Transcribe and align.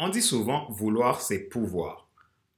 On 0.00 0.08
dit 0.10 0.22
souvent 0.22 0.70
vouloir, 0.70 1.20
c'est 1.20 1.48
pouvoir. 1.48 2.08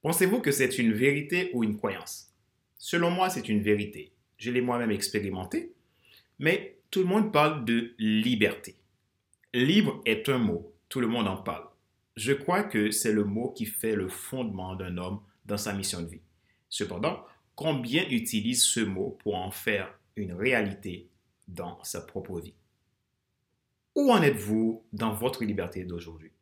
Pensez-vous 0.02 0.40
que 0.40 0.50
c'est 0.50 0.78
une 0.78 0.92
vérité 0.92 1.50
ou 1.54 1.64
une 1.64 1.78
croyance? 1.78 2.34
Selon 2.76 3.10
moi, 3.10 3.30
c'est 3.30 3.48
une 3.48 3.62
vérité. 3.62 4.12
Je 4.36 4.50
l'ai 4.50 4.60
moi-même 4.60 4.90
expérimenté. 4.90 5.72
Mais 6.38 6.76
tout 6.90 7.00
le 7.00 7.06
monde 7.06 7.32
parle 7.32 7.64
de 7.64 7.94
liberté. 7.98 8.76
Libre 9.54 10.02
est 10.04 10.28
un 10.28 10.36
mot, 10.36 10.74
tout 10.90 11.00
le 11.00 11.06
monde 11.06 11.28
en 11.28 11.38
parle. 11.38 11.66
Je 12.14 12.34
crois 12.34 12.62
que 12.62 12.90
c'est 12.90 13.12
le 13.12 13.24
mot 13.24 13.52
qui 13.52 13.64
fait 13.64 13.94
le 13.94 14.08
fondement 14.08 14.76
d'un 14.76 14.98
homme 14.98 15.20
dans 15.46 15.56
sa 15.56 15.72
mission 15.72 16.02
de 16.02 16.08
vie. 16.08 16.22
Cependant, 16.68 17.24
combien 17.54 18.06
utilise 18.10 18.64
ce 18.64 18.80
mot 18.80 19.16
pour 19.22 19.36
en 19.36 19.50
faire 19.50 19.98
une 20.16 20.32
réalité 20.34 21.08
dans 21.48 21.82
sa 21.84 22.02
propre 22.02 22.38
vie? 22.38 22.54
Où 23.94 24.12
en 24.12 24.20
êtes-vous 24.20 24.84
dans 24.92 25.14
votre 25.14 25.42
liberté 25.44 25.84
d'aujourd'hui? 25.84 26.32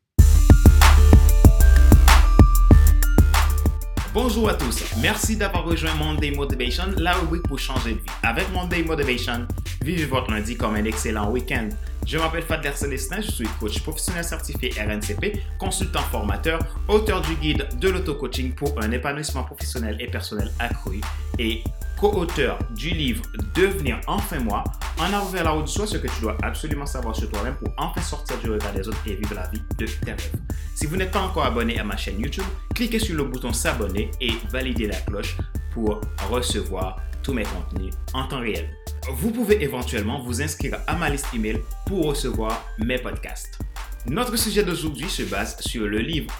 Bonjour 4.14 4.48
à 4.48 4.54
tous, 4.54 4.82
merci 5.02 5.36
d'avoir 5.36 5.64
rejoint 5.64 5.94
Monday 5.94 6.30
Motivation, 6.30 6.84
la 6.96 7.12
rubrique 7.12 7.42
pour 7.42 7.58
changer 7.58 7.92
de 7.92 7.98
vie. 7.98 8.06
Avec 8.22 8.50
Monday 8.52 8.82
Motivation, 8.82 9.46
vivez 9.82 10.06
votre 10.06 10.30
lundi 10.30 10.56
comme 10.56 10.76
un 10.76 10.84
excellent 10.86 11.30
week-end. 11.30 11.68
Je 12.06 12.16
m'appelle 12.16 12.42
Fadler 12.42 12.72
Célestin, 12.74 13.20
je 13.20 13.30
suis 13.30 13.48
coach 13.60 13.82
professionnel 13.82 14.24
certifié 14.24 14.70
RNCP, 14.70 15.42
consultant 15.58 16.00
formateur, 16.00 16.58
auteur 16.88 17.20
du 17.20 17.34
guide 17.34 17.68
de 17.78 17.90
l'auto-coaching 17.90 18.54
pour 18.54 18.80
un 18.80 18.90
épanouissement 18.92 19.44
professionnel 19.44 19.98
et 20.00 20.06
personnel 20.06 20.50
accru 20.58 21.02
et 21.38 21.62
co-auteur 21.98 22.58
du 22.74 22.90
livre 22.90 23.24
Devenir 23.54 24.00
enfin 24.06 24.38
moi, 24.40 24.64
en 24.98 25.12
avant 25.12 25.26
vers 25.26 25.44
la 25.44 25.50
route 25.50 25.64
de 25.64 25.68
soi, 25.68 25.86
ce 25.86 25.98
que 25.98 26.08
tu 26.08 26.22
dois 26.22 26.36
absolument 26.42 26.86
savoir 26.86 27.14
sur 27.14 27.30
toi-même 27.30 27.56
pour 27.56 27.68
enfin 27.76 28.00
sortir 28.00 28.38
du 28.38 28.50
regard 28.50 28.72
des 28.72 28.88
autres 28.88 29.02
et 29.06 29.16
vivre 29.16 29.34
la 29.34 29.46
vie 29.50 29.62
de 29.76 29.84
tes 29.84 30.12
rêves. 30.12 30.32
Si 30.78 30.86
vous 30.86 30.96
n'êtes 30.96 31.10
pas 31.10 31.22
encore 31.22 31.44
abonné 31.44 31.80
à 31.80 31.84
ma 31.84 31.96
chaîne 31.96 32.20
YouTube, 32.20 32.44
cliquez 32.72 33.00
sur 33.00 33.16
le 33.16 33.24
bouton 33.24 33.52
s'abonner 33.52 34.12
et 34.20 34.30
validez 34.50 34.86
la 34.86 34.96
cloche 34.96 35.36
pour 35.72 36.00
recevoir 36.30 37.00
tous 37.22 37.32
mes 37.32 37.42
contenus 37.42 37.92
en 38.14 38.28
temps 38.28 38.40
réel 38.40 38.70
vous 39.12 39.30
pouvez 39.30 39.62
éventuellement 39.62 40.20
vous 40.20 40.42
inscrire 40.42 40.78
à 40.86 40.94
ma 40.94 41.08
liste 41.08 41.26
email 41.34 41.60
pour 41.86 42.06
recevoir 42.06 42.64
mes 42.78 42.98
podcasts. 42.98 43.58
Notre 44.06 44.36
sujet 44.36 44.62
d'aujourd'hui 44.62 45.08
se 45.08 45.22
base 45.22 45.58
sur 45.60 45.86
le 45.86 45.98
livre 45.98 46.32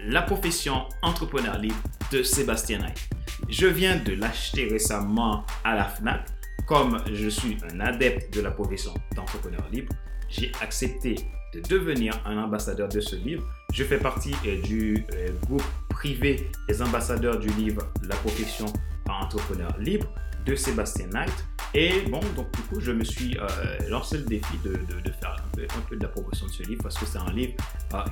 La 0.00 0.22
profession 0.22 0.86
entrepreneur 1.02 1.58
libre 1.58 1.82
de 2.12 2.22
Sébastien 2.22 2.78
Knight. 2.78 3.08
Je 3.48 3.66
viens 3.66 3.96
de 3.96 4.12
l'acheter 4.12 4.68
récemment 4.68 5.44
à 5.64 5.74
la 5.74 5.84
FNAC. 5.84 6.26
Comme 6.66 7.02
je 7.12 7.28
suis 7.28 7.56
un 7.72 7.80
adepte 7.80 8.34
de 8.34 8.40
la 8.40 8.50
profession 8.50 8.92
d'entrepreneur 9.14 9.66
libre, 9.70 9.94
j'ai 10.28 10.52
accepté 10.60 11.16
de 11.56 11.68
devenir 11.68 12.20
un 12.26 12.36
ambassadeur 12.38 12.88
de 12.88 13.00
ce 13.00 13.16
livre. 13.16 13.42
Je 13.72 13.84
fais 13.84 13.98
partie 13.98 14.34
euh, 14.46 14.60
du 14.62 15.04
euh, 15.14 15.28
groupe 15.46 15.64
privé 15.88 16.50
des 16.68 16.82
ambassadeurs 16.82 17.38
du 17.38 17.48
livre 17.48 17.82
La 18.06 18.16
profession 18.16 18.66
entrepreneur 19.08 19.74
libre 19.78 20.06
de 20.44 20.54
Sébastien 20.54 21.06
Knight. 21.08 21.32
Et 21.74 22.02
bon, 22.10 22.20
donc 22.36 22.52
du 22.54 22.62
coup, 22.62 22.80
je 22.80 22.92
me 22.92 23.02
suis 23.02 23.36
euh, 23.38 23.46
lancé 23.88 24.18
le 24.18 24.24
défi 24.24 24.58
de, 24.64 24.76
faire 25.12 25.36
un 25.58 25.80
peu, 25.88 25.96
de 25.96 26.02
la 26.02 26.08
promotion 26.08 26.46
de 26.46 26.52
ce 26.52 26.62
livre 26.64 26.82
parce 26.82 26.98
que 26.98 27.06
c'est 27.06 27.18
un 27.18 27.32
livre 27.32 27.54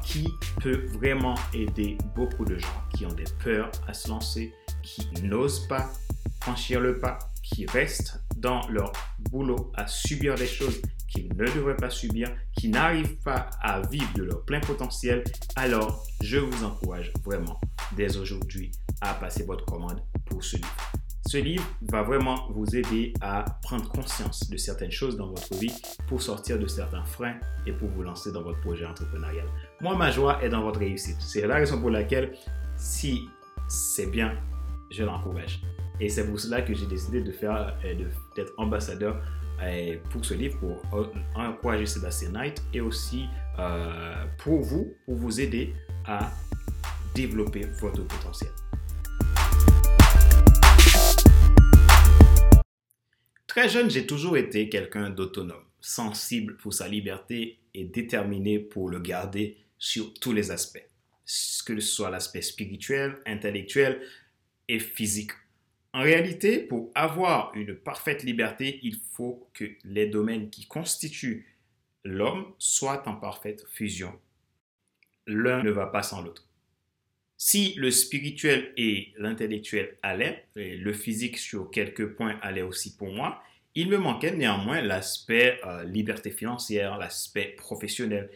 qui 0.02 0.28
peut 0.62 0.86
vraiment 0.98 1.34
aider 1.52 1.98
beaucoup 2.14 2.44
de 2.44 2.56
gens 2.56 2.82
qui 2.94 3.04
ont 3.06 3.12
des 3.12 3.24
peurs 3.42 3.70
à 3.86 3.92
se 3.92 4.08
lancer, 4.08 4.52
qui 4.82 5.06
n'osent 5.22 5.66
pas 5.68 5.90
franchir 6.40 6.80
le 6.80 6.98
pas, 6.98 7.18
qui 7.42 7.66
restent 7.66 8.20
dans 8.36 8.66
leur 8.68 8.92
boulot 9.30 9.72
à 9.74 9.86
subir 9.86 10.34
des 10.34 10.46
choses 10.46 10.80
qu'ils 11.08 11.28
ne 11.28 11.44
devraient 11.46 11.76
pas 11.76 11.90
subir, 11.90 12.28
qui 12.56 12.68
n'arrivent 12.68 13.18
pas 13.24 13.50
à 13.62 13.80
vivre 13.82 14.12
de 14.14 14.24
leur 14.24 14.44
plein 14.44 14.60
potentiel. 14.60 15.22
Alors, 15.56 16.04
je 16.22 16.38
vous 16.38 16.64
encourage 16.64 17.12
vraiment 17.24 17.60
dès 17.96 18.16
aujourd'hui 18.16 18.72
à 19.00 19.14
passer 19.14 19.44
votre 19.44 19.64
commande 19.64 20.02
pour 20.26 20.42
ce 20.42 20.56
livre. 20.56 20.76
Ce 21.26 21.38
livre 21.38 21.64
va 21.90 22.02
vraiment 22.02 22.48
vous 22.50 22.76
aider 22.76 23.14
à 23.22 23.44
prendre 23.62 23.88
conscience 23.88 24.50
de 24.50 24.56
certaines 24.58 24.90
choses 24.90 25.16
dans 25.16 25.28
votre 25.28 25.54
vie 25.54 25.72
pour 26.06 26.20
sortir 26.20 26.58
de 26.58 26.66
certains 26.66 27.04
freins 27.04 27.36
et 27.66 27.72
pour 27.72 27.88
vous 27.88 28.02
lancer 28.02 28.30
dans 28.30 28.42
votre 28.42 28.60
projet 28.60 28.84
entrepreneurial. 28.84 29.46
Moi, 29.80 29.96
ma 29.96 30.10
joie 30.10 30.42
est 30.44 30.50
dans 30.50 30.62
votre 30.62 30.80
réussite. 30.80 31.16
C'est 31.20 31.46
la 31.46 31.56
raison 31.56 31.80
pour 31.80 31.90
laquelle, 31.90 32.34
si 32.76 33.26
c'est 33.68 34.10
bien, 34.10 34.34
je 34.90 35.02
l'encourage. 35.02 35.62
Et 36.00 36.08
c'est 36.08 36.26
pour 36.26 36.40
cela 36.40 36.62
que 36.62 36.74
j'ai 36.74 36.86
décidé 36.86 37.20
de 37.20 37.30
faire, 37.30 37.78
euh, 37.84 37.94
d'être 38.34 38.52
ambassadeur 38.56 39.22
euh, 39.62 39.96
pour 40.10 40.24
ce 40.24 40.34
livre, 40.34 40.58
pour 40.58 40.82
encourager 41.36 41.86
Sébastien 41.86 42.30
Knight 42.30 42.60
et 42.72 42.80
aussi 42.80 43.26
euh, 43.60 44.24
pour 44.38 44.60
vous, 44.60 44.92
pour 45.04 45.14
vous 45.14 45.40
aider 45.40 45.72
à 46.04 46.32
développer 47.14 47.66
votre 47.80 48.04
potentiel. 48.08 48.50
Très 53.46 53.68
jeune, 53.68 53.88
j'ai 53.88 54.04
toujours 54.04 54.36
été 54.36 54.68
quelqu'un 54.68 55.10
d'autonome, 55.10 55.62
sensible 55.80 56.56
pour 56.56 56.74
sa 56.74 56.88
liberté 56.88 57.60
et 57.72 57.84
déterminé 57.84 58.58
pour 58.58 58.88
le 58.88 58.98
garder 58.98 59.58
sur 59.78 60.12
tous 60.14 60.32
les 60.32 60.50
aspects, 60.50 60.84
que 61.64 61.78
ce 61.78 61.80
soit 61.80 62.10
l'aspect 62.10 62.42
spirituel, 62.42 63.14
intellectuel 63.26 64.00
et 64.66 64.80
physique. 64.80 65.30
En 65.94 66.02
réalité, 66.02 66.58
pour 66.58 66.90
avoir 66.96 67.54
une 67.54 67.76
parfaite 67.76 68.24
liberté, 68.24 68.80
il 68.82 68.96
faut 69.12 69.48
que 69.54 69.64
les 69.84 70.06
domaines 70.06 70.50
qui 70.50 70.66
constituent 70.66 71.46
l'homme 72.04 72.52
soient 72.58 73.08
en 73.08 73.14
parfaite 73.14 73.64
fusion. 73.68 74.12
L'un 75.28 75.62
ne 75.62 75.70
va 75.70 75.86
pas 75.86 76.02
sans 76.02 76.20
l'autre. 76.20 76.48
Si 77.36 77.74
le 77.74 77.92
spirituel 77.92 78.72
et 78.76 79.12
l'intellectuel 79.18 79.96
allaient, 80.02 80.48
et 80.56 80.76
le 80.76 80.92
physique 80.92 81.38
sur 81.38 81.70
quelques 81.70 82.16
points 82.16 82.40
allait 82.42 82.62
aussi 82.62 82.96
pour 82.96 83.12
moi, 83.12 83.40
il 83.76 83.88
me 83.88 83.96
manquait 83.96 84.34
néanmoins 84.34 84.80
l'aspect 84.80 85.60
euh, 85.64 85.84
liberté 85.84 86.32
financière, 86.32 86.98
l'aspect 86.98 87.54
professionnel. 87.56 88.30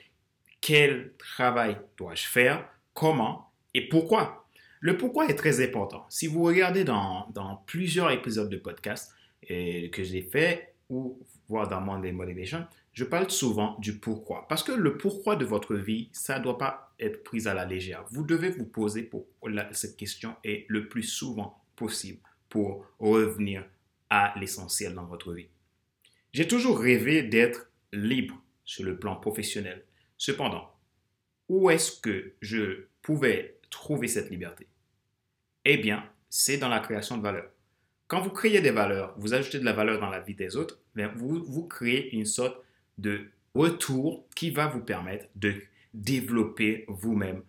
Quel 0.61 1.13
travail 1.19 1.77
dois-je 1.97 2.29
faire? 2.29 2.69
Comment? 2.95 3.53
Et 3.75 3.89
pourquoi? 3.89 4.48
Le 4.81 4.97
pourquoi 4.97 5.29
est 5.29 5.35
très 5.35 5.65
important. 5.65 6.07
Si 6.09 6.27
vous 6.27 6.43
regardez 6.43 6.85
dans, 6.85 7.33
plusieurs 7.67 8.11
épisodes 8.11 8.49
de 8.49 8.57
podcast 8.57 9.13
que 9.49 10.03
j'ai 10.03 10.23
fait 10.23 10.75
ou 10.89 11.19
voir 11.49 11.69
dans 11.69 11.81
Monday 11.81 12.13
Motivation, 12.13 12.67
je 12.93 13.05
parle 13.05 13.31
souvent 13.31 13.77
du 13.79 13.99
pourquoi. 13.99 14.47
Parce 14.49 14.63
que 14.63 14.73
le 14.73 14.97
pourquoi 14.97 15.37
de 15.37 15.45
votre 15.45 15.75
vie, 15.75 16.09
ça 16.13 16.39
ne 16.39 16.45
doit 16.45 16.59
pas 16.59 16.95
être 16.99 17.23
pris 17.23 17.47
à 17.47 17.55
la 17.55 17.65
légère. 17.65 18.05
Vous 18.11 18.25
devez 18.25 18.51
vous 18.51 18.67
poser 18.67 19.03
pour 19.03 19.27
cette 19.73 19.97
question 19.97 20.35
et 20.45 20.67
le 20.69 20.89
plus 20.89 21.05
souvent 21.05 21.63
possible 21.77 22.21
pour 22.49 22.87
revenir 22.99 23.65
à 24.11 24.35
l'essentiel 24.39 24.95
dans 24.95 25.05
votre 25.05 25.33
vie. 25.33 25.49
J'ai 26.33 26.49
toujours 26.49 26.79
rêvé 26.79 27.23
d'être 27.23 27.71
libre 27.93 28.43
sur 28.65 28.85
le 28.85 28.99
plan 28.99 29.17
professionnel. 29.17 29.85
Cependant, 30.17 30.71
où 31.49 31.71
est-ce 31.71 32.01
que 32.01 32.33
je 32.41 32.87
pouvais 33.03 33.58
trouver 33.71 34.09
cette 34.09 34.31
liberté 34.31 34.67
Eh 35.65 35.79
bien, 35.79 36.05
c'est 36.29 36.59
dans 36.59 36.69
la 36.69 36.81
création 36.81 37.17
de 37.17 37.23
valeur. 37.23 37.51
Quand 38.07 38.21
vous 38.21 38.31
créez 38.31 38.61
des 38.61 38.71
valeurs, 38.71 39.15
vous 39.19 39.35
ajoutez 39.35 39.59
de 39.59 39.65
la 39.65 39.73
valeur 39.73 40.01
dans 40.01 40.11
la 40.11 40.21
vie 40.21 40.35
des 40.35 40.57
autres, 40.57 40.81
vous, 41.17 41.45
vous 41.45 41.67
créez 41.67 42.15
une 42.15 42.25
sorte 42.25 42.57
de 42.97 43.29
retour 43.55 44.27
qui 44.35 44.51
va 44.51 44.67
vous 44.67 44.81
permettre 44.81 45.27
de 45.37 45.55
développer 45.95 46.85
vous-même 46.89 47.43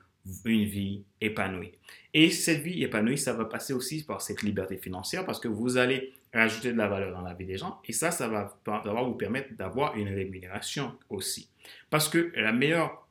une 0.45 0.65
vie 0.65 1.03
épanouie. 1.21 1.71
Et 2.13 2.29
cette 2.29 2.61
vie 2.61 2.83
épanouie, 2.83 3.17
ça 3.17 3.33
va 3.33 3.45
passer 3.45 3.73
aussi 3.73 4.03
par 4.03 4.21
cette 4.21 4.41
liberté 4.41 4.77
financière 4.77 5.25
parce 5.25 5.39
que 5.39 5.47
vous 5.47 5.77
allez 5.77 6.13
rajouter 6.33 6.71
de 6.71 6.77
la 6.77 6.87
valeur 6.87 7.13
dans 7.13 7.21
la 7.21 7.33
vie 7.33 7.45
des 7.45 7.57
gens 7.57 7.79
et 7.85 7.93
ça, 7.93 8.11
ça 8.11 8.27
va, 8.27 8.57
vous 9.03 9.13
permettre 9.13 9.53
d'avoir 9.55 9.95
une 9.95 10.09
rémunération 10.09 10.95
aussi. 11.09 11.49
Parce 11.89 12.09
que 12.09 12.31
la 12.35 12.51
meilleure 12.51 13.07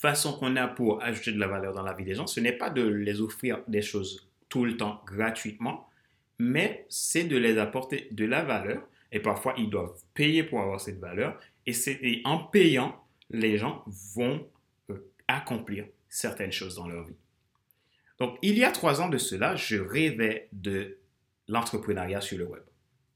façon 0.00 0.32
qu'on 0.38 0.56
a 0.56 0.66
pour 0.66 1.02
ajouter 1.02 1.32
de 1.32 1.38
la 1.38 1.46
valeur 1.46 1.74
dans 1.74 1.82
la 1.82 1.92
vie 1.92 2.04
des 2.04 2.14
gens, 2.14 2.26
ce 2.26 2.40
n'est 2.40 2.56
pas 2.56 2.70
de 2.70 2.82
les 2.82 3.20
offrir 3.20 3.62
des 3.68 3.82
choses 3.82 4.30
tout 4.48 4.64
le 4.64 4.76
temps 4.76 5.02
gratuitement, 5.06 5.88
mais 6.38 6.86
c'est 6.88 7.24
de 7.24 7.36
les 7.36 7.58
apporter 7.58 8.08
de 8.10 8.24
la 8.24 8.42
valeur 8.42 8.82
et 9.12 9.20
parfois 9.20 9.54
ils 9.58 9.68
doivent 9.68 10.00
payer 10.14 10.42
pour 10.42 10.60
avoir 10.60 10.80
cette 10.80 10.98
valeur 10.98 11.38
et, 11.66 12.22
en 12.24 12.38
payant, 12.38 13.04
les 13.28 13.58
gens 13.58 13.84
vont 14.14 14.48
euh, 14.88 15.12
accomplir 15.28 15.86
certaines 16.08 16.50
choses 16.50 16.76
dans 16.76 16.88
leur 16.88 17.04
vie. 17.04 17.16
Donc, 18.18 18.38
il 18.42 18.58
y 18.58 18.64
a 18.64 18.72
trois 18.72 19.00
ans 19.00 19.08
de 19.08 19.18
cela, 19.18 19.54
je 19.54 19.76
rêvais 19.76 20.48
de 20.52 20.98
l'entrepreneuriat 21.46 22.20
sur 22.20 22.38
le 22.38 22.46
web. 22.46 22.62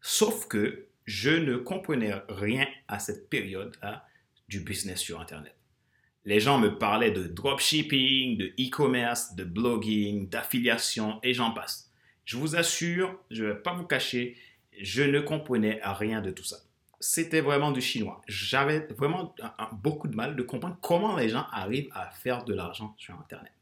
Sauf 0.01 0.47
que 0.47 0.87
je 1.05 1.31
ne 1.31 1.57
comprenais 1.57 2.15
rien 2.29 2.67
à 2.89 2.99
cette 2.99 3.29
période-là 3.29 4.07
du 4.49 4.61
business 4.61 5.01
sur 5.01 5.21
Internet. 5.21 5.55
Les 6.25 6.41
gens 6.41 6.59
me 6.59 6.79
parlaient 6.79 7.11
de 7.11 7.25
dropshipping, 7.25 8.39
de 8.39 8.47
e-commerce, 8.59 9.35
de 9.35 9.45
blogging, 9.45 10.29
d'affiliation 10.29 11.19
et 11.23 11.35
j'en 11.35 11.51
passe. 11.53 11.91
Je 12.25 12.37
vous 12.37 12.57
assure, 12.57 13.19
je 13.31 13.45
ne 13.45 13.49
vais 13.51 13.57
pas 13.57 13.75
vous 13.75 13.85
cacher, 13.85 14.37
je 14.81 15.03
ne 15.03 15.21
comprenais 15.21 15.81
rien 15.83 16.21
de 16.23 16.31
tout 16.31 16.45
ça. 16.45 16.57
c'était 17.01 17.43
vraiment 17.43 17.71
du 17.71 17.83
chinois. 17.83 18.23
J'avais 18.27 18.87
vraiment 18.97 19.35
beaucoup 19.73 20.09
de 20.09 20.17
mal 20.17 20.37
de 20.37 20.43
comprendre 20.43 20.79
comment 20.81 21.17
les 21.17 21.29
gens 21.29 21.47
arrivent 21.53 21.91
à 21.93 22.11
faire 22.11 22.45
de 22.45 22.55
l'argent 22.55 22.95
sur 22.97 23.15
Internet. 23.15 23.53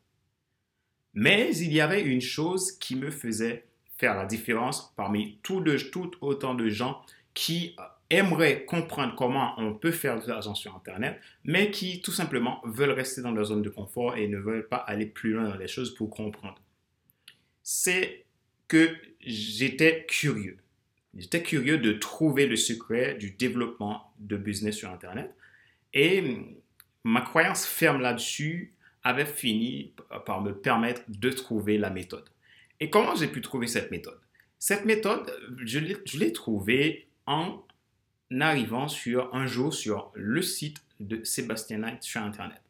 Mais 1.14 1.56
il 1.56 1.72
y 1.72 1.80
avait 1.80 2.02
une 2.02 2.20
chose 2.20 2.72
qui 2.78 2.94
me 2.94 3.10
faisait 3.10 3.66
faire 3.98 4.14
la 4.14 4.26
différence 4.26 4.92
parmi 4.96 5.38
tout, 5.42 5.60
tout 5.90 6.10
autant 6.20 6.54
de 6.54 6.68
gens 6.68 7.02
qui 7.34 7.74
euh, 7.78 7.82
aimeraient 8.12 8.64
comprendre 8.64 9.14
comment 9.16 9.54
on 9.58 9.74
peut 9.74 9.90
faire 9.90 10.20
de 10.20 10.28
l'argent 10.28 10.54
sur 10.54 10.74
Internet, 10.76 11.18
mais 11.44 11.70
qui 11.70 12.02
tout 12.02 12.12
simplement 12.12 12.60
veulent 12.64 12.90
rester 12.90 13.22
dans 13.22 13.32
leur 13.32 13.46
zone 13.46 13.62
de 13.62 13.70
confort 13.70 14.16
et 14.16 14.28
ne 14.28 14.38
veulent 14.38 14.68
pas 14.68 14.76
aller 14.76 15.06
plus 15.06 15.32
loin 15.32 15.48
dans 15.48 15.56
les 15.56 15.68
choses 15.68 15.94
pour 15.94 16.10
comprendre. 16.10 16.60
C'est 17.62 18.24
que 18.68 18.90
j'étais 19.20 20.04
curieux. 20.06 20.58
J'étais 21.14 21.42
curieux 21.42 21.78
de 21.78 21.92
trouver 21.92 22.46
le 22.46 22.56
secret 22.56 23.14
du 23.14 23.32
développement 23.32 24.12
de 24.18 24.36
business 24.36 24.76
sur 24.76 24.90
Internet. 24.90 25.34
Et 25.92 26.36
ma 27.04 27.20
croyance 27.20 27.66
ferme 27.66 28.00
là-dessus 28.00 28.74
avait 29.04 29.26
fini 29.26 29.92
par 30.24 30.40
me 30.40 30.54
permettre 30.54 31.02
de 31.08 31.30
trouver 31.30 31.76
la 31.76 31.90
méthode. 31.90 32.24
Et 32.80 32.88
comment 32.88 33.14
j'ai 33.14 33.28
pu 33.28 33.40
trouver 33.40 33.66
cette 33.66 33.90
méthode? 33.90 34.18
Cette 34.58 34.84
méthode, 34.84 35.30
je 35.64 35.78
l'ai 35.78 36.32
trouvée 36.32 37.08
en 37.26 37.62
arrivant 38.40 38.88
sur 38.88 39.34
un 39.34 39.46
jour 39.46 39.74
sur 39.74 40.10
le 40.14 40.42
site 40.42 40.78
de 41.00 41.22
Sébastien 41.24 41.78
Knight 41.78 42.02
sur 42.02 42.22
Internet. 42.22 42.60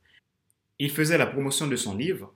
Il 0.78 0.90
faisait 0.90 1.18
la 1.18 1.26
promotion 1.26 1.66
de 1.66 1.76
son 1.76 1.96
livre, 1.96 2.34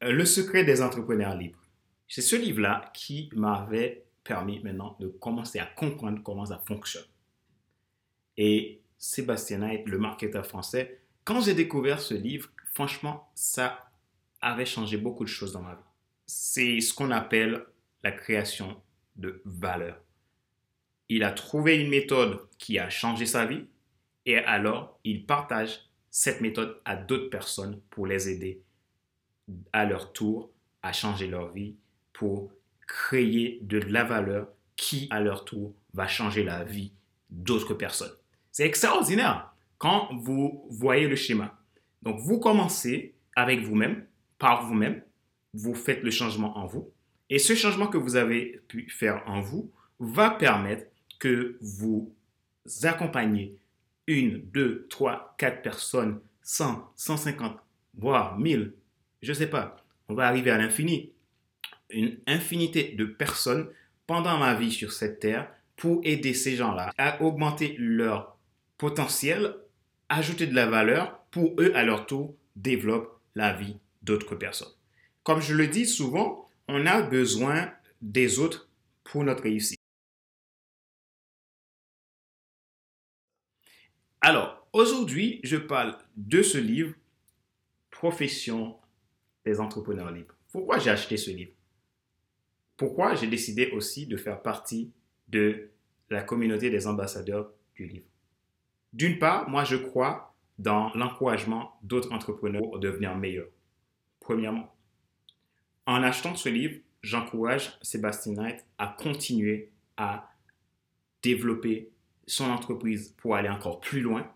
Le 0.00 0.24
secret 0.26 0.64
des 0.64 0.82
entrepreneurs 0.82 1.36
libres. 1.36 1.62
C'est 2.08 2.20
ce 2.20 2.36
livre-là 2.36 2.90
qui 2.92 3.30
m'avait 3.34 4.04
permis 4.22 4.60
maintenant 4.60 4.96
de 5.00 5.08
commencer 5.08 5.58
à 5.58 5.66
comprendre 5.66 6.22
comment 6.22 6.46
ça 6.46 6.58
fonctionne. 6.66 7.06
Et 8.36 8.82
Sébastien 8.98 9.58
Knight, 9.58 9.86
le 9.86 9.98
marketeur 9.98 10.46
français, 10.46 11.00
quand 11.24 11.40
j'ai 11.40 11.54
découvert 11.54 12.00
ce 12.00 12.14
livre, 12.14 12.50
franchement, 12.74 13.30
ça 13.34 13.90
avait 14.40 14.66
changé 14.66 14.96
beaucoup 14.96 15.24
de 15.24 15.28
choses 15.28 15.52
dans 15.52 15.62
ma 15.62 15.74
vie. 15.74 15.80
C'est 16.26 16.80
ce 16.80 16.92
qu'on 16.92 17.10
appelle 17.10 17.64
la 18.02 18.12
création 18.12 18.80
de 19.16 19.40
valeur. 19.44 20.03
Il 21.08 21.22
a 21.22 21.32
trouvé 21.32 21.76
une 21.76 21.90
méthode 21.90 22.40
qui 22.58 22.78
a 22.78 22.88
changé 22.90 23.26
sa 23.26 23.44
vie 23.44 23.64
et 24.26 24.38
alors 24.38 24.98
il 25.04 25.26
partage 25.26 25.90
cette 26.10 26.40
méthode 26.40 26.80
à 26.84 26.96
d'autres 26.96 27.28
personnes 27.28 27.80
pour 27.90 28.06
les 28.06 28.28
aider 28.28 28.62
à 29.72 29.84
leur 29.84 30.12
tour 30.12 30.50
à 30.82 30.92
changer 30.92 31.26
leur 31.26 31.52
vie 31.52 31.76
pour 32.12 32.52
créer 32.86 33.58
de 33.62 33.78
la 33.78 34.04
valeur 34.04 34.48
qui 34.76 35.08
à 35.10 35.20
leur 35.20 35.44
tour 35.44 35.74
va 35.92 36.06
changer 36.06 36.44
la 36.44 36.64
vie 36.64 36.92
d'autres 37.30 37.74
personnes. 37.74 38.12
C'est 38.52 38.66
extraordinaire 38.66 39.54
quand 39.78 40.08
vous 40.12 40.66
voyez 40.70 41.08
le 41.08 41.16
schéma. 41.16 41.58
Donc, 42.02 42.20
vous 42.20 42.38
commencez 42.38 43.14
avec 43.34 43.60
vous-même, 43.60 44.06
par 44.38 44.66
vous-même, 44.66 45.02
vous 45.54 45.74
faites 45.74 46.02
le 46.02 46.10
changement 46.10 46.56
en 46.58 46.66
vous. 46.66 46.92
Et 47.30 47.38
ce 47.38 47.54
changement 47.54 47.86
que 47.86 47.98
vous 47.98 48.16
avez 48.16 48.60
pu 48.68 48.88
faire 48.90 49.22
en 49.26 49.40
vous 49.40 49.72
va 49.98 50.30
permettre 50.30 50.86
que 51.24 51.56
vous 51.62 52.14
accompagnez 52.82 53.56
une, 54.06 54.42
deux, 54.42 54.86
trois, 54.90 55.34
quatre 55.38 55.62
personnes, 55.62 56.20
100, 56.42 56.92
150, 56.96 57.56
voire 57.96 58.38
1000, 58.38 58.74
je 59.22 59.32
ne 59.32 59.34
sais 59.34 59.46
pas, 59.46 59.76
on 60.10 60.14
va 60.14 60.26
arriver 60.26 60.50
à 60.50 60.58
l'infini, 60.58 61.12
une 61.88 62.18
infinité 62.26 62.92
de 62.92 63.06
personnes 63.06 63.70
pendant 64.06 64.36
ma 64.36 64.52
vie 64.54 64.70
sur 64.70 64.92
cette 64.92 65.20
terre 65.20 65.50
pour 65.76 66.02
aider 66.04 66.34
ces 66.34 66.56
gens-là 66.56 66.92
à 66.98 67.22
augmenter 67.22 67.74
leur 67.78 68.36
potentiel, 68.76 69.54
ajouter 70.10 70.46
de 70.46 70.54
la 70.54 70.66
valeur 70.66 71.20
pour 71.30 71.54
eux, 71.58 71.72
à 71.74 71.84
leur 71.84 72.04
tour, 72.04 72.34
développent 72.54 73.18
la 73.34 73.54
vie 73.54 73.78
d'autres 74.02 74.36
personnes. 74.36 74.74
Comme 75.22 75.40
je 75.40 75.54
le 75.54 75.68
dis 75.68 75.86
souvent, 75.86 76.50
on 76.68 76.84
a 76.84 77.00
besoin 77.00 77.72
des 78.02 78.38
autres 78.38 78.68
pour 79.04 79.24
notre 79.24 79.44
réussite. 79.44 79.80
Alors, 84.26 84.66
aujourd'hui, 84.72 85.38
je 85.44 85.58
parle 85.58 85.98
de 86.16 86.40
ce 86.40 86.56
livre, 86.56 86.94
Profession 87.90 88.78
des 89.44 89.60
entrepreneurs 89.60 90.10
libres. 90.10 90.34
Pourquoi 90.50 90.78
j'ai 90.78 90.88
acheté 90.88 91.18
ce 91.18 91.30
livre? 91.30 91.52
Pourquoi 92.78 93.16
j'ai 93.16 93.26
décidé 93.26 93.70
aussi 93.72 94.06
de 94.06 94.16
faire 94.16 94.40
partie 94.40 94.90
de 95.28 95.68
la 96.08 96.22
communauté 96.22 96.70
des 96.70 96.86
ambassadeurs 96.86 97.50
du 97.74 97.84
livre? 97.84 98.06
D'une 98.94 99.18
part, 99.18 99.46
moi 99.50 99.62
je 99.64 99.76
crois 99.76 100.34
dans 100.58 100.90
l'encouragement 100.94 101.78
d'autres 101.82 102.10
entrepreneurs 102.10 102.62
pour 102.62 102.78
devenir 102.78 103.14
meilleurs. 103.18 103.50
Premièrement, 104.20 104.74
en 105.84 106.02
achetant 106.02 106.34
ce 106.34 106.48
livre, 106.48 106.80
j'encourage 107.02 107.78
Sébastien 107.82 108.32
Knight 108.32 108.64
à 108.78 108.86
continuer 108.98 109.70
à 109.98 110.30
développer 111.22 111.90
son 112.26 112.50
entreprise 112.50 113.14
pour 113.16 113.36
aller 113.36 113.48
encore 113.48 113.80
plus 113.80 114.00
loin, 114.00 114.30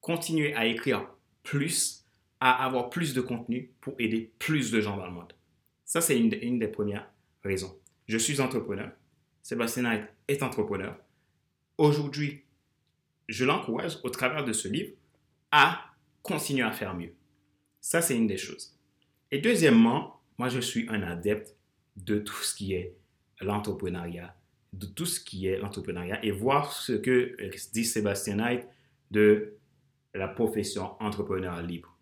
continuer 0.00 0.54
à 0.54 0.66
écrire 0.66 1.08
plus, 1.42 2.04
à 2.40 2.64
avoir 2.64 2.90
plus 2.90 3.14
de 3.14 3.20
contenu 3.20 3.72
pour 3.80 3.94
aider 3.98 4.32
plus 4.38 4.70
de 4.70 4.80
gens 4.80 4.96
dans 4.96 5.06
le 5.06 5.12
monde. 5.12 5.32
Ça, 5.84 6.00
c'est 6.00 6.18
une, 6.18 6.58
des 6.58 6.68
premières 6.68 7.08
raisons. 7.44 7.78
Je 8.06 8.18
suis 8.18 8.40
entrepreneur. 8.40 8.90
Sébastien 9.42 9.82
Knight 9.82 10.08
est 10.28 10.42
entrepreneur. 10.42 10.96
Aujourd'hui, 11.78 12.44
je 13.28 13.44
l'encourage 13.44 13.98
au 14.02 14.10
travers 14.10 14.44
de 14.44 14.52
ce 14.52 14.68
livre 14.68 14.92
à 15.50 15.80
continuer 16.22 16.62
à 16.62 16.72
faire 16.72 16.94
mieux. 16.94 17.12
Ça, 17.80 18.00
c'est 18.00 18.16
une 18.16 18.26
des 18.26 18.36
choses. 18.36 18.78
Et 19.30 19.38
deuxièmement, 19.38 20.20
moi, 20.38 20.48
je 20.48 20.60
suis 20.60 20.88
un 20.88 21.02
adepte 21.02 21.56
de 21.96 22.18
tout 22.18 22.42
ce 22.42 22.54
qui 22.54 22.74
est 22.74 22.96
l'entrepreneuriat, 23.40 24.34
de 24.72 24.86
tout 24.86 25.06
ce 25.06 25.20
qui 25.20 25.46
est 25.46 25.58
l'entrepreneuriat 25.58 26.24
et 26.24 26.30
voir 26.30 26.72
ce 26.72 26.92
que 26.92 27.36
dit 27.72 27.84
Sébastien 27.84 28.36
Knight 28.36 28.66
de 29.10 29.54
la 30.14 30.28
profession 30.28 30.92
entrepreneur 31.00 31.60
libre. 31.62 31.96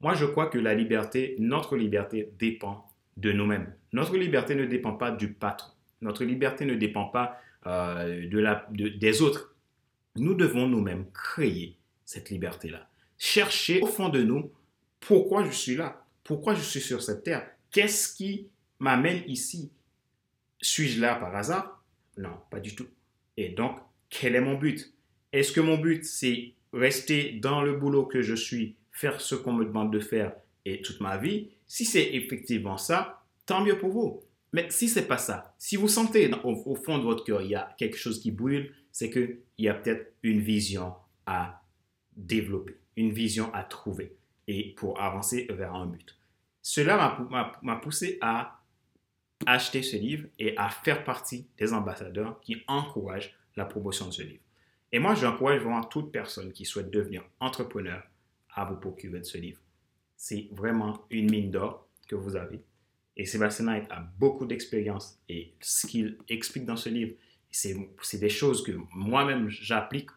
Moi, 0.00 0.14
je 0.14 0.26
crois 0.26 0.46
que 0.46 0.58
la 0.58 0.74
liberté, 0.74 1.36
notre 1.38 1.76
liberté 1.76 2.32
dépend 2.38 2.90
de 3.16 3.32
nous-mêmes. 3.32 3.74
Notre 3.92 4.16
liberté 4.16 4.54
ne 4.54 4.66
dépend 4.66 4.92
pas 4.92 5.10
du 5.10 5.32
patron. 5.32 5.72
Notre 6.02 6.24
liberté 6.24 6.66
ne 6.66 6.74
dépend 6.74 7.06
pas 7.06 7.40
euh, 7.66 8.28
de 8.28 8.38
la, 8.38 8.66
des 8.70 9.22
autres. 9.22 9.54
Nous 10.16 10.34
devons 10.34 10.68
nous-mêmes 10.68 11.10
créer 11.12 11.78
cette 12.04 12.30
liberté-là. 12.30 12.88
Chercher 13.18 13.80
au 13.80 13.86
fond 13.86 14.10
de 14.10 14.22
nous 14.22 14.52
pourquoi 15.00 15.44
je 15.44 15.50
suis 15.50 15.76
là, 15.76 16.04
pourquoi 16.24 16.54
je 16.54 16.60
suis 16.60 16.80
sur 16.80 17.02
cette 17.02 17.22
terre, 17.22 17.48
qu'est-ce 17.70 18.14
qui 18.14 18.48
m'amène 18.78 19.22
ici? 19.26 19.72
Suis-je 20.60 21.00
là 21.00 21.14
par 21.16 21.34
hasard? 21.34 21.75
Non, 22.16 22.38
pas 22.50 22.60
du 22.60 22.74
tout. 22.74 22.86
Et 23.36 23.50
donc, 23.50 23.78
quel 24.08 24.34
est 24.34 24.40
mon 24.40 24.54
but? 24.54 24.92
Est-ce 25.32 25.52
que 25.52 25.60
mon 25.60 25.78
but, 25.78 26.04
c'est 26.04 26.54
rester 26.72 27.32
dans 27.32 27.62
le 27.62 27.74
boulot 27.74 28.06
que 28.06 28.22
je 28.22 28.34
suis, 28.34 28.76
faire 28.92 29.20
ce 29.20 29.34
qu'on 29.34 29.52
me 29.52 29.64
demande 29.64 29.92
de 29.92 30.00
faire 30.00 30.32
et 30.64 30.80
toute 30.80 31.00
ma 31.00 31.16
vie? 31.16 31.50
Si 31.66 31.84
c'est 31.84 32.14
effectivement 32.14 32.78
ça, 32.78 33.22
tant 33.44 33.62
mieux 33.62 33.78
pour 33.78 33.90
vous. 33.90 34.22
Mais 34.52 34.70
si 34.70 34.88
c'est 34.88 35.06
pas 35.06 35.18
ça, 35.18 35.54
si 35.58 35.76
vous 35.76 35.88
sentez 35.88 36.30
au, 36.44 36.74
fond 36.74 36.98
de 36.98 37.02
votre 37.02 37.24
cœur, 37.24 37.42
il 37.42 37.50
y 37.50 37.54
a 37.54 37.74
quelque 37.76 37.96
chose 37.96 38.20
qui 38.20 38.30
brûle, 38.30 38.72
c'est 38.92 39.10
qu'il 39.10 39.40
y 39.58 39.68
a 39.68 39.74
peut-être 39.74 40.14
une 40.22 40.40
vision 40.40 40.94
à 41.26 41.62
développer, 42.16 42.76
une 42.96 43.12
vision 43.12 43.52
à 43.52 43.64
trouver 43.64 44.16
et 44.48 44.74
pour 44.74 45.00
avancer 45.00 45.46
vers 45.50 45.74
un 45.74 45.86
but. 45.86 46.16
Cela 46.62 47.18
m'a 47.62 47.76
poussé 47.76 48.18
à 48.20 48.55
acheter 49.44 49.82
ce 49.82 49.96
livre 49.96 50.28
et 50.38 50.56
à 50.56 50.70
faire 50.70 51.04
partie 51.04 51.46
des 51.58 51.72
ambassadeurs 51.72 52.40
qui 52.40 52.62
encouragent 52.66 53.36
la 53.56 53.64
promotion 53.64 54.06
de 54.06 54.12
ce 54.12 54.22
livre. 54.22 54.42
Et 54.92 54.98
moi, 54.98 55.14
j'encourage 55.14 55.60
vraiment 55.60 55.84
toute 55.84 56.12
personne 56.12 56.52
qui 56.52 56.64
souhaite 56.64 56.90
devenir 56.90 57.22
entrepreneur 57.40 58.02
à 58.54 58.64
vous 58.64 58.76
procurer 58.76 59.22
ce 59.24 59.38
livre. 59.38 59.60
C'est 60.16 60.48
vraiment 60.52 61.04
une 61.10 61.30
mine 61.30 61.50
d'or 61.50 61.86
que 62.08 62.14
vous 62.14 62.36
avez. 62.36 62.62
Et 63.16 63.24
Sébastien 63.24 63.66
Knight 63.66 63.86
a 63.90 64.00
beaucoup 64.18 64.46
d'expérience 64.46 65.18
et 65.28 65.52
ce 65.60 65.86
qu'il 65.86 66.18
explique 66.28 66.66
dans 66.66 66.76
ce 66.76 66.88
livre, 66.88 67.14
c'est 67.50 68.18
des 68.18 68.28
choses 68.28 68.62
que 68.62 68.72
moi-même 68.92 69.48
j'applique 69.48 70.10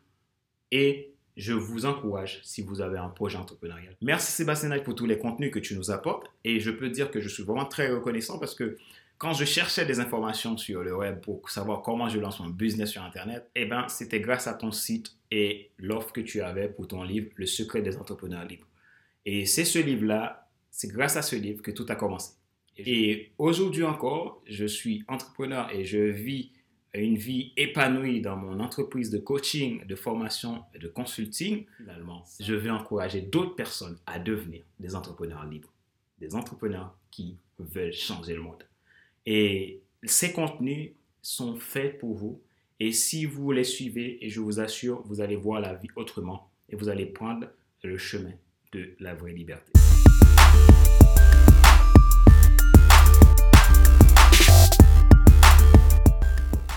et 0.72 1.14
je 1.38 1.54
vous 1.54 1.86
encourage 1.86 2.42
si 2.44 2.62
vous 2.62 2.82
avez 2.82 2.98
un 2.98 3.08
projet 3.08 3.38
entrepreneurial. 3.38 3.96
Merci 4.02 4.34
Sébastien 4.34 4.70
Knight 4.70 4.84
pour 4.84 4.96
tous 4.96 5.06
les 5.06 5.18
contenus 5.18 5.52
que 5.52 5.60
tu 5.60 5.76
nous 5.76 5.92
apportes 5.92 6.30
et 6.44 6.60
je 6.60 6.70
peux 6.70 6.90
dire 6.90 7.12
que 7.12 7.22
je 7.22 7.30
suis 7.30 7.44
vraiment 7.44 7.66
très 7.66 7.90
reconnaissant 7.90 8.40
parce 8.40 8.56
que 8.56 8.78
quand 9.20 9.34
je 9.34 9.44
cherchais 9.44 9.86
des 9.86 10.00
informations 10.00 10.56
sur 10.58 10.82
le 10.82 10.96
web 10.96 11.20
pour 11.20 11.50
savoir 11.50 11.82
comment 11.82 12.08
je 12.08 12.20
lance 12.20 12.40
mon 12.40 12.48
business 12.48 12.92
sur 12.92 13.04
Internet, 13.04 13.52
eh 13.54 13.66
ben, 13.66 13.86
c'était 13.90 14.22
grâce 14.22 14.48
à 14.48 14.54
ton 14.54 14.72
site 14.72 15.12
et 15.30 15.72
l'offre 15.78 16.14
que 16.14 16.22
tu 16.22 16.42
avais 16.42 16.70
pour 16.70 16.88
ton 16.88 17.04
livre, 17.04 17.30
Le 17.36 17.46
secret 17.46 17.82
des 17.82 17.98
entrepreneurs 17.98 18.46
libres. 18.46 18.66
Et 19.26 19.46
c'est 19.46 19.66
ce 19.66 19.78
livre-là, 19.78 20.50
c'est 20.72 20.88
grâce 20.88 21.18
à 21.18 21.22
ce 21.22 21.36
livre 21.36 21.62
que 21.62 21.72
tout 21.72 21.86
a 21.90 21.96
commencé. 21.96 22.32
Et 22.78 23.34
aujourd'hui 23.38 23.84
encore, 23.84 24.42
je 24.48 24.66
suis 24.66 25.04
entrepreneur 25.10 25.70
et 25.74 25.84
je 25.84 25.98
vis 25.98 26.54
une 26.94 27.18
vie 27.18 27.52
épanouie 27.58 28.22
dans 28.22 28.38
mon 28.38 28.62
entreprise 28.62 29.10
de 29.10 29.18
coaching, 29.18 29.86
de 29.86 29.96
formation 29.96 30.64
et 30.74 30.80
de 30.80 30.88
consulting, 30.88 31.66
finalement, 31.76 32.24
je 32.40 32.54
veux 32.54 32.72
encourager 32.72 33.22
d'autres 33.22 33.56
personnes 33.56 34.00
à 34.08 34.18
devenir 34.18 34.64
des 34.80 34.96
entrepreneurs 34.96 35.46
libres, 35.46 35.74
des 36.20 36.36
entrepreneurs 36.36 36.98
qui 37.12 37.38
veulent 37.60 37.92
changer 37.92 38.34
le 38.34 38.42
monde. 38.42 38.64
Et 39.26 39.82
ces 40.04 40.32
contenus 40.32 40.92
sont 41.22 41.56
faits 41.56 41.98
pour 42.00 42.16
vous. 42.16 42.42
Et 42.80 42.92
si 42.92 43.26
vous 43.26 43.52
les 43.52 43.64
suivez, 43.64 44.24
et 44.26 44.30
je 44.30 44.40
vous 44.40 44.60
assure, 44.60 45.02
vous 45.06 45.22
allez 45.22 45.36
voir 45.36 45.60
la 45.60 45.76
vie 45.76 45.90
autrement 45.96 46.50
et 46.70 46.76
vous 46.76 46.90
allez 46.90 47.06
prendre 47.06 47.48
le 47.84 47.98
chemin 47.98 48.34
de 48.72 48.96
la 49.00 49.16
vraie 49.16 49.34
liberté. 49.34 49.72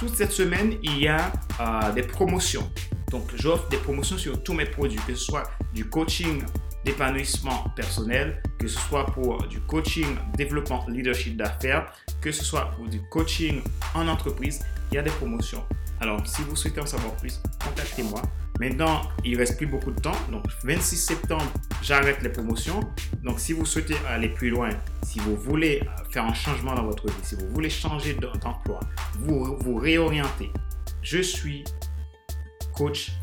toute 0.03 0.17
cette 0.17 0.33
semaine, 0.33 0.79
il 0.83 0.99
y 0.99 1.07
a 1.07 1.33
euh, 1.61 1.93
des 1.93 2.03
promotions. 2.03 2.69
Donc, 3.13 3.31
j'offre 3.37 3.69
des 3.69 3.77
promotions 3.77 4.19
sur 4.19 4.43
tous 4.43 4.53
mes 4.53 4.65
produits, 4.65 4.99
que 5.07 5.15
ce 5.15 5.25
soit 5.25 5.49
du 5.73 5.89
coaching 5.89 6.43
d'épanouissement 6.85 7.67
personnel, 7.77 8.43
que 8.63 8.69
ce 8.69 8.79
soit 8.79 9.07
pour 9.07 9.45
du 9.49 9.59
coaching 9.63 10.07
développement 10.37 10.87
leadership 10.89 11.37
d'affaires, 11.37 11.93
que 12.21 12.31
ce 12.31 12.45
soit 12.45 12.71
pour 12.77 12.87
du 12.87 13.03
coaching 13.11 13.61
en 13.93 14.07
entreprise, 14.07 14.65
il 14.93 14.95
y 14.95 14.99
a 14.99 15.03
des 15.03 15.11
promotions. 15.11 15.65
Alors, 16.01 16.25
si 16.25 16.43
vous 16.43 16.55
souhaitez 16.55 16.81
en 16.81 16.87
savoir 16.87 17.13
plus, 17.17 17.41
contactez-moi. 17.65 18.23
Maintenant, 18.61 19.03
il 19.25 19.37
reste 19.37 19.57
plus 19.57 19.67
beaucoup 19.67 19.91
de 19.91 20.01
temps. 20.01 20.15
Donc, 20.31 20.45
26 20.63 20.97
septembre, 20.97 21.53
j'arrête 21.83 22.23
les 22.23 22.29
promotions. 22.29 22.79
Donc, 23.25 23.41
si 23.41 23.53
vous 23.53 23.67
souhaitez 23.67 23.97
aller 24.09 24.29
plus 24.29 24.51
loin, 24.51 24.69
si 25.03 25.19
vous 25.19 25.35
voulez 25.35 25.83
faire 26.11 26.25
un 26.25 26.35
changement 26.35 26.77
dans 26.77 26.85
votre 26.85 27.09
vie, 27.09 27.15
si 27.25 27.35
vous 27.35 27.49
voulez 27.49 27.71
changer 27.71 28.15
d'emploi, 28.15 28.79
vous 29.19 29.57
vous 29.59 29.75
réorienter, 29.75 30.53
je 31.03 31.19
suis 31.19 31.65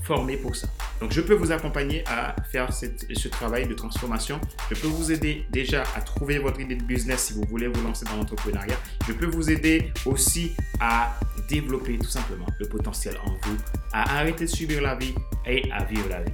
formé 0.03 0.37
pour 0.37 0.55
ça. 0.55 0.67
Donc, 0.99 1.11
je 1.11 1.21
peux 1.21 1.33
vous 1.33 1.51
accompagner 1.51 2.03
à 2.07 2.35
faire 2.51 2.73
ce 2.73 3.27
travail 3.27 3.67
de 3.67 3.73
transformation. 3.73 4.39
Je 4.69 4.75
peux 4.75 4.87
vous 4.87 5.11
aider 5.11 5.45
déjà 5.49 5.83
à 5.95 6.01
trouver 6.01 6.39
votre 6.39 6.59
idée 6.59 6.75
de 6.75 6.83
business 6.83 7.25
si 7.25 7.33
vous 7.33 7.43
voulez 7.49 7.67
vous 7.67 7.81
lancer 7.83 8.05
dans 8.05 8.17
l'entrepreneuriat. 8.17 8.77
Je 9.07 9.13
peux 9.13 9.25
vous 9.25 9.49
aider 9.49 9.91
aussi 10.05 10.55
à 10.79 11.17
développer 11.47 11.97
tout 11.97 12.09
simplement 12.09 12.47
le 12.59 12.67
potentiel 12.67 13.17
en 13.25 13.31
vous, 13.31 13.57
à 13.93 14.17
arrêter 14.19 14.45
de 14.45 14.49
subir 14.49 14.81
la 14.81 14.95
vie 14.95 15.15
et 15.45 15.71
à 15.71 15.83
vivre 15.83 16.09
la 16.09 16.21
vie. 16.21 16.33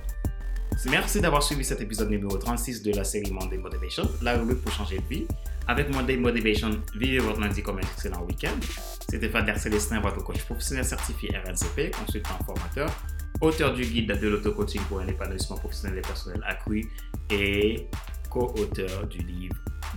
Merci 0.89 1.21
d'avoir 1.21 1.41
suivi 1.41 1.63
cet 1.63 1.79
épisode 1.81 2.09
numéro 2.09 2.37
36 2.37 2.83
de 2.83 2.91
la 2.91 3.03
série 3.05 3.31
Monday 3.31 3.57
Motivation, 3.57 4.03
la 4.21 4.37
rubrique 4.37 4.61
pour 4.61 4.73
changer 4.73 4.97
de 4.97 5.07
vie. 5.07 5.25
Avec 5.67 5.89
Monday 5.89 6.17
Motivation, 6.17 6.79
vivez 6.95 7.19
votre 7.19 7.39
lundi 7.39 7.63
comme 7.63 7.77
un 7.77 7.81
excellent 7.81 8.23
week-end. 8.23 8.53
C'était 9.09 9.29
Fader 9.29 9.55
Célestin, 9.57 9.99
votre 9.99 10.23
coach 10.23 10.43
professionnel 10.43 10.85
certifié 10.85 11.29
RNCP, 11.29 11.91
consultant 11.91 12.37
formateur, 12.45 12.89
auteur 13.41 13.73
du 13.73 13.83
guide 13.83 14.19
de 14.19 14.27
l'auto-coaching 14.27 14.81
pour 14.87 14.99
un 14.99 15.07
épanouissement 15.07 15.57
professionnel 15.57 15.99
et 15.99 16.01
personnel 16.01 16.41
accru 16.45 16.89
et 17.29 17.87
co-auteur 18.29 19.07
du 19.07 19.19
livre 19.19 19.55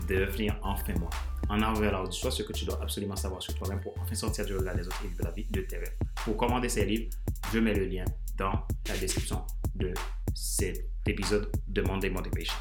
Devenir 0.09 0.57
enfin 0.62 0.95
moi. 0.99 1.11
En 1.49 1.61
avant 1.62 1.80
vers 1.80 2.02
la 2.02 2.11
ce 2.11 2.42
que 2.42 2.52
tu 2.52 2.64
dois 2.64 2.78
absolument 2.83 3.16
savoir 3.16 3.42
sur 3.42 3.54
toi-même 3.54 3.80
pour 3.80 3.95
enfin 4.00 4.14
sortir 4.14 4.45
du 4.47 4.57
regard 4.57 4.76
des 4.76 4.87
autres 4.87 5.00
et 5.04 5.09
vivre 5.09 5.25
la 5.25 5.30
vie 5.30 5.47
de 5.50 5.62
tes 5.62 5.76
rêves. 5.76 5.97
Pour 6.25 6.37
commander 6.37 6.68
ces 6.68 6.85
livres, 6.85 7.11
je 7.52 7.59
mets 7.59 7.75
le 7.75 7.87
lien 7.87 8.04
dans 8.37 8.66
la 8.87 8.97
description 8.99 9.45
de 9.75 9.92
cet 10.35 10.85
épisode 11.07 11.50
de 11.66 11.83
Monday 11.83 12.11
Motivation. 12.11 12.54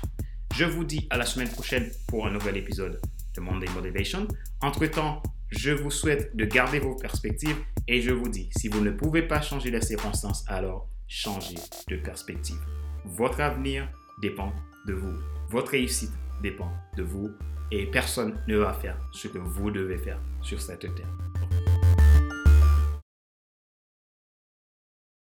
Je 0.55 0.65
vous 0.65 0.83
dis 0.83 1.07
à 1.09 1.17
la 1.17 1.25
semaine 1.25 1.49
prochaine 1.49 1.89
pour 2.07 2.25
un 2.25 2.31
nouvel 2.31 2.57
épisode 2.57 2.99
de 3.35 3.41
Monday 3.41 3.67
Motivation. 3.75 4.27
Entre-temps, 4.61 5.21
je 5.49 5.71
vous 5.71 5.91
souhaite 5.91 6.35
de 6.35 6.45
garder 6.45 6.79
vos 6.79 6.95
perspectives 6.95 7.57
et 7.87 8.01
je 8.01 8.11
vous 8.11 8.27
dis, 8.27 8.49
si 8.57 8.67
vous 8.67 8.81
ne 8.81 8.91
pouvez 8.91 9.21
pas 9.21 9.41
changer 9.41 9.71
les 9.71 9.81
circonstances, 9.81 10.43
alors 10.47 10.89
changez 11.07 11.55
de 11.87 11.95
perspective. 11.95 12.59
Votre 13.05 13.41
avenir 13.41 13.87
dépend 14.21 14.51
de 14.87 14.93
vous. 14.93 15.13
Votre 15.49 15.71
réussite 15.71 16.11
dépend 16.41 16.71
de 16.97 17.03
vous 17.03 17.31
et 17.71 17.85
personne 17.85 18.39
ne 18.47 18.57
va 18.57 18.73
faire 18.73 18.97
ce 19.11 19.27
que 19.27 19.37
vous 19.37 19.71
devez 19.71 19.97
faire 19.97 20.19
sur 20.41 20.61
cette 20.61 20.81
terre. 20.81 21.17